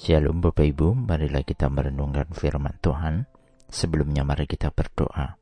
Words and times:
Shalom 0.00 0.40
Bapak 0.40 0.64
Ibu, 0.64 0.96
marilah 0.96 1.44
kita 1.44 1.68
merenungkan 1.68 2.32
firman 2.32 2.72
Tuhan. 2.80 3.28
Sebelumnya 3.68 4.24
mari 4.24 4.48
kita 4.48 4.72
berdoa. 4.72 5.36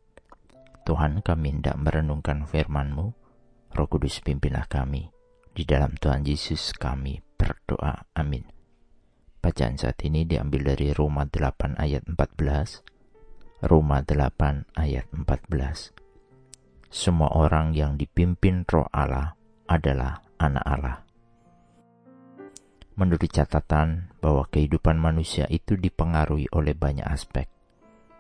Tuhan 0.83 1.23
kami 1.23 1.55
hendak 1.55 1.79
merenungkan 1.79 2.43
firman-Mu. 2.43 3.07
Roh 3.71 3.87
Kudus 3.87 4.19
pimpinlah 4.19 4.67
kami. 4.67 5.15
Di 5.55 5.63
dalam 5.63 5.95
Tuhan 5.95 6.27
Yesus 6.27 6.75
kami 6.75 7.23
berdoa. 7.39 8.11
Amin. 8.19 8.51
Bacaan 9.39 9.79
saat 9.79 10.03
ini 10.03 10.27
diambil 10.27 10.75
dari 10.75 10.91
Roma 10.91 11.23
8 11.23 11.79
ayat 11.79 12.03
14. 12.11 13.63
Roma 13.63 14.03
8 14.03 14.75
ayat 14.75 15.07
14. 15.15 15.95
Semua 16.91 17.31
orang 17.31 17.79
yang 17.79 17.95
dipimpin 17.95 18.67
roh 18.67 18.91
Allah 18.91 19.39
adalah 19.71 20.19
anak 20.43 20.67
Allah. 20.67 21.08
Menurut 22.99 23.31
catatan 23.31 24.11
bahwa 24.19 24.51
kehidupan 24.51 24.99
manusia 24.99 25.47
itu 25.47 25.79
dipengaruhi 25.79 26.51
oleh 26.51 26.75
banyak 26.75 27.07
aspek. 27.07 27.47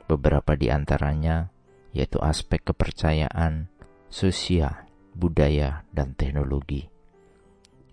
Beberapa 0.06 0.54
di 0.54 0.70
antaranya 0.70 1.50
yaitu 1.90 2.22
aspek 2.22 2.62
kepercayaan, 2.62 3.66
sosial, 4.06 4.86
budaya, 5.18 5.82
dan 5.90 6.14
teknologi. 6.14 6.86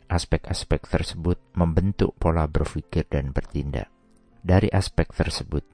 Aspek-aspek 0.06 0.86
tersebut 0.86 1.42
membentuk 1.58 2.14
pola 2.22 2.46
berpikir 2.46 3.10
dan 3.10 3.34
bertindak. 3.34 3.90
Dari 4.46 4.70
aspek 4.70 5.10
tersebut, 5.10 5.66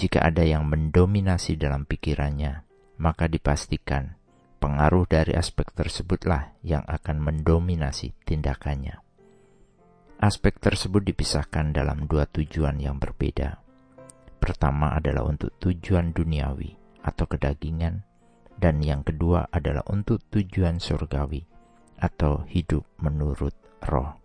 jika 0.00 0.24
ada 0.24 0.48
yang 0.48 0.64
mendominasi 0.64 1.60
dalam 1.60 1.84
pikirannya, 1.84 2.64
maka 2.96 3.28
dipastikan 3.28 4.16
pengaruh 4.64 5.04
dari 5.04 5.36
aspek 5.36 5.68
tersebutlah 5.76 6.56
yang 6.64 6.88
akan 6.88 7.20
mendominasi 7.20 8.16
tindakannya. 8.24 9.03
Aspek 10.24 10.56
tersebut 10.56 11.04
dipisahkan 11.04 11.76
dalam 11.76 12.08
dua 12.08 12.24
tujuan 12.24 12.80
yang 12.80 12.96
berbeda. 12.96 13.60
Pertama 14.40 14.96
adalah 14.96 15.28
untuk 15.28 15.52
tujuan 15.60 16.16
duniawi 16.16 16.72
atau 17.04 17.28
kedagingan, 17.28 18.00
dan 18.56 18.80
yang 18.80 19.04
kedua 19.04 19.52
adalah 19.52 19.84
untuk 19.92 20.24
tujuan 20.32 20.80
surgawi 20.80 21.44
atau 22.00 22.40
hidup 22.48 22.88
menurut 23.04 23.52
roh. 23.84 24.16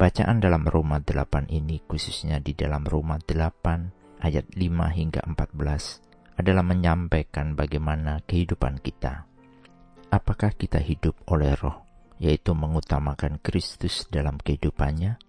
Bacaan 0.00 0.40
dalam 0.40 0.64
Roma 0.64 1.04
8 1.04 1.52
ini 1.52 1.84
khususnya 1.84 2.40
di 2.40 2.56
dalam 2.56 2.88
Roma 2.88 3.20
8 3.20 4.24
ayat 4.24 4.48
5 4.48 4.96
hingga 4.96 5.20
14 5.28 6.40
adalah 6.40 6.64
menyampaikan 6.64 7.52
bagaimana 7.52 8.24
kehidupan 8.24 8.80
kita. 8.80 9.28
Apakah 10.08 10.56
kita 10.56 10.80
hidup 10.80 11.20
oleh 11.28 11.52
roh 11.52 11.85
yaitu 12.16 12.56
mengutamakan 12.56 13.36
Kristus 13.44 14.08
dalam 14.08 14.40
kehidupannya, 14.40 15.20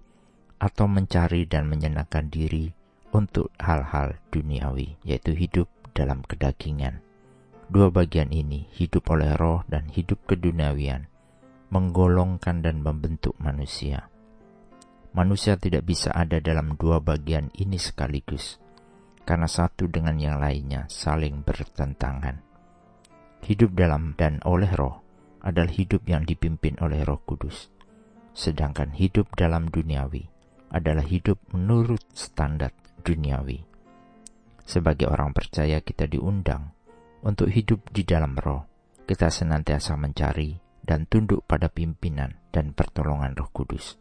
atau 0.58 0.86
mencari 0.90 1.46
dan 1.46 1.70
menyenangkan 1.70 2.32
diri 2.32 2.74
untuk 3.14 3.54
hal-hal 3.62 4.18
duniawi, 4.34 4.98
yaitu 5.04 5.36
hidup 5.36 5.68
dalam 5.92 6.24
kedagingan. 6.26 7.04
Dua 7.68 7.92
bagian 7.92 8.32
ini, 8.32 8.72
hidup 8.80 9.12
oleh 9.12 9.36
roh 9.36 9.68
dan 9.68 9.92
hidup 9.92 10.24
keduniawian, 10.24 11.12
menggolongkan 11.68 12.64
dan 12.64 12.80
membentuk 12.80 13.36
manusia. 13.44 14.08
Manusia 15.12 15.60
tidak 15.60 15.84
bisa 15.84 16.14
ada 16.16 16.40
dalam 16.40 16.80
dua 16.80 17.04
bagian 17.04 17.52
ini 17.60 17.76
sekaligus, 17.76 18.62
karena 19.28 19.50
satu 19.50 19.92
dengan 19.92 20.16
yang 20.16 20.40
lainnya 20.40 20.88
saling 20.88 21.44
bertentangan. 21.44 22.40
Hidup 23.44 23.76
dalam 23.76 24.16
dan 24.16 24.40
oleh 24.48 24.72
roh 24.72 25.07
adalah 25.48 25.72
hidup 25.72 26.04
yang 26.12 26.28
dipimpin 26.28 26.76
oleh 26.84 27.08
Roh 27.08 27.24
Kudus, 27.24 27.72
sedangkan 28.36 28.92
hidup 28.92 29.32
dalam 29.40 29.72
duniawi 29.72 30.28
adalah 30.68 31.08
hidup 31.08 31.40
menurut 31.56 32.04
standar 32.12 32.76
duniawi. 33.00 33.64
Sebagai 34.68 35.08
orang 35.08 35.32
percaya, 35.32 35.80
kita 35.80 36.12
diundang 36.12 36.76
untuk 37.24 37.48
hidup 37.48 37.88
di 37.96 38.04
dalam 38.04 38.36
Roh. 38.36 38.68
Kita 39.08 39.32
senantiasa 39.32 39.96
mencari 39.96 40.60
dan 40.84 41.08
tunduk 41.08 41.48
pada 41.48 41.72
pimpinan 41.72 42.36
dan 42.52 42.76
pertolongan 42.76 43.32
Roh 43.40 43.48
Kudus. 43.56 43.96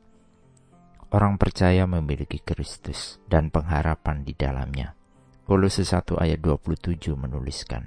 Orang 1.14 1.38
percaya 1.38 1.86
memiliki 1.86 2.42
Kristus 2.42 3.22
dan 3.30 3.54
pengharapan 3.54 4.26
di 4.26 4.34
dalamnya. 4.34 4.98
Kolose 5.46 5.86
1 5.86 6.18
ayat 6.18 6.42
27 6.42 7.14
menuliskan, 7.14 7.86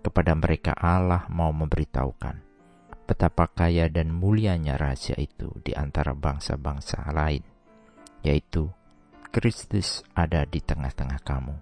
Kepada 0.00 0.32
mereka 0.32 0.72
Allah 0.72 1.28
mau 1.28 1.52
memberitahukan 1.52 2.47
betapa 3.08 3.48
kaya 3.48 3.88
dan 3.88 4.12
mulianya 4.12 4.76
rahasia 4.76 5.16
itu 5.16 5.48
di 5.64 5.72
antara 5.72 6.12
bangsa-bangsa 6.12 7.08
lain, 7.16 7.40
yaitu 8.20 8.68
Kristus 9.32 10.04
ada 10.12 10.44
di 10.44 10.60
tengah-tengah 10.60 11.24
kamu. 11.24 11.56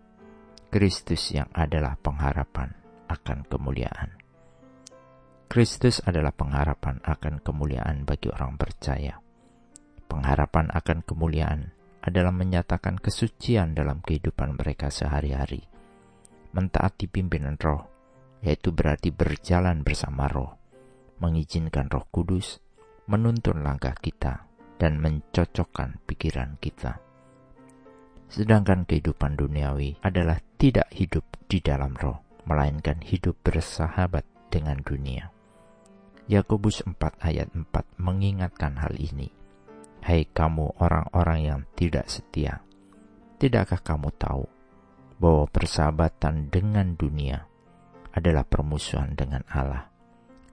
Kristus 0.75 1.31
yang 1.31 1.47
adalah 1.55 1.95
pengharapan 2.03 2.75
akan 3.07 3.47
kemuliaan. 3.47 4.19
Kristus 5.47 6.03
adalah 6.03 6.35
pengharapan 6.35 6.99
akan 7.07 7.39
kemuliaan 7.39 8.03
bagi 8.03 8.27
orang 8.35 8.59
percaya. 8.59 9.23
Pengharapan 10.11 10.75
akan 10.75 11.07
kemuliaan 11.07 11.71
adalah 12.03 12.35
menyatakan 12.35 12.99
kesucian 12.99 13.79
dalam 13.79 14.03
kehidupan 14.03 14.59
mereka 14.59 14.91
sehari-hari. 14.91 15.71
Mentaati 16.51 17.07
pimpinan 17.07 17.55
roh, 17.63 17.87
yaitu 18.43 18.75
berarti 18.75 19.15
berjalan 19.15 19.87
bersama 19.87 20.27
roh 20.27 20.66
mengizinkan 21.19 21.89
Roh 21.89 22.07
Kudus 22.13 22.61
menuntun 23.07 23.63
langkah 23.63 23.95
kita 23.95 24.47
dan 24.77 25.01
mencocokkan 25.01 26.03
pikiran 26.05 26.61
kita. 26.61 27.01
Sedangkan 28.27 28.85
kehidupan 28.85 29.39
duniawi 29.39 30.03
adalah 30.03 30.43
tidak 30.59 30.91
hidup 30.91 31.23
di 31.47 31.63
dalam 31.63 31.95
roh, 31.95 32.27
melainkan 32.45 32.99
hidup 32.99 33.39
bersahabat 33.47 34.27
dengan 34.51 34.83
dunia. 34.83 35.31
Yakobus 36.27 36.83
4 36.83 36.99
ayat 37.23 37.55
4 37.55 38.03
mengingatkan 38.03 38.83
hal 38.83 38.99
ini. 38.99 39.31
Hai 40.03 40.27
kamu 40.27 40.83
orang-orang 40.83 41.41
yang 41.43 41.61
tidak 41.79 42.11
setia, 42.11 42.63
tidakkah 43.39 43.79
kamu 43.83 44.11
tahu 44.19 44.47
bahwa 45.23 45.47
persahabatan 45.51 46.51
dengan 46.51 46.95
dunia 46.95 47.47
adalah 48.11 48.43
permusuhan 48.43 49.15
dengan 49.15 49.43
Allah? 49.51 49.96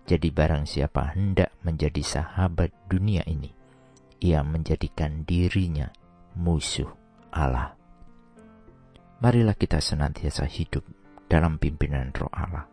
Jadi 0.03 0.35
barang 0.35 0.67
siapa 0.67 1.15
hendak 1.15 1.55
menjadi 1.63 2.03
sahabat 2.03 2.75
dunia 2.91 3.23
ini, 3.23 3.55
ia 4.19 4.43
menjadikan 4.43 5.23
dirinya 5.23 5.87
musuh 6.35 6.91
Allah. 7.31 7.71
Marilah 9.23 9.55
kita 9.55 9.79
senantiasa 9.79 10.43
hidup 10.43 10.83
dalam 11.31 11.55
pimpinan 11.55 12.11
roh 12.11 12.27
Allah, 12.35 12.67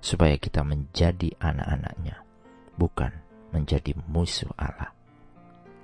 supaya 0.00 0.40
kita 0.40 0.64
menjadi 0.64 1.36
anak-anaknya, 1.36 2.24
bukan 2.80 3.12
menjadi 3.52 3.92
musuh 4.08 4.48
Allah. 4.56 4.96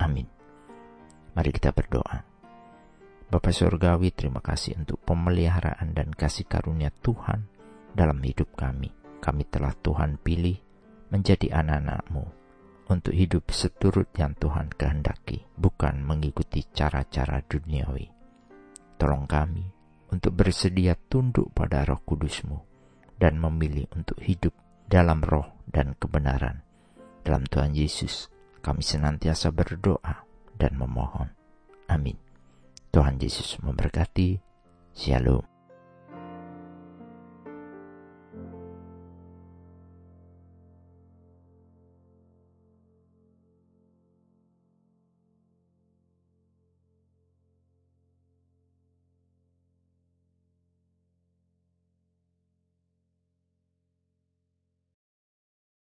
Amin. 0.00 0.24
Mari 1.36 1.52
kita 1.52 1.76
berdoa. 1.76 2.24
Bapak 3.28 3.52
Surgawi, 3.52 4.08
terima 4.16 4.40
kasih 4.40 4.80
untuk 4.80 5.04
pemeliharaan 5.04 5.92
dan 5.92 6.16
kasih 6.16 6.48
karunia 6.48 6.88
Tuhan 7.04 7.44
dalam 7.92 8.16
hidup 8.24 8.56
kami. 8.56 8.88
Kami 9.20 9.44
telah 9.52 9.76
Tuhan 9.76 10.16
pilih 10.16 10.67
menjadi 11.08 11.52
anak-anakmu 11.52 12.24
untuk 12.88 13.12
hidup 13.12 13.52
seturut 13.52 14.08
yang 14.16 14.32
Tuhan 14.36 14.72
kehendaki, 14.72 15.44
bukan 15.56 16.00
mengikuti 16.00 16.64
cara-cara 16.72 17.44
duniawi. 17.44 18.08
Tolong 18.96 19.28
kami 19.28 19.64
untuk 20.08 20.32
bersedia 20.32 20.96
tunduk 20.96 21.52
pada 21.52 21.84
roh 21.84 22.00
kudusmu 22.00 22.58
dan 23.20 23.36
memilih 23.36 23.86
untuk 23.92 24.16
hidup 24.24 24.56
dalam 24.88 25.20
roh 25.20 25.60
dan 25.68 25.92
kebenaran. 26.00 26.64
Dalam 27.20 27.44
Tuhan 27.44 27.76
Yesus, 27.76 28.32
kami 28.64 28.80
senantiasa 28.80 29.52
berdoa 29.52 30.24
dan 30.56 30.72
memohon. 30.80 31.28
Amin. 31.92 32.16
Tuhan 32.88 33.20
Yesus 33.20 33.60
memberkati. 33.60 34.40
Shalom. 34.96 35.57